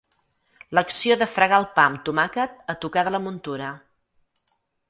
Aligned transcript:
L'acció 0.77 1.17
de 1.23 1.27
fregar 1.33 1.59
el 1.63 1.69
pa 1.77 1.85
amb 1.91 2.01
tomàquet 2.09 2.57
a 2.75 2.79
tocar 2.87 3.07
de 3.09 3.15
la 3.17 3.23
muntura. 3.27 3.73